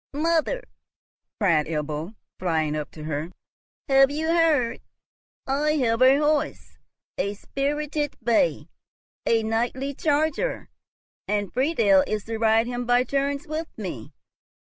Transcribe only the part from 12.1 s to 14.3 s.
to ride him by turns with me.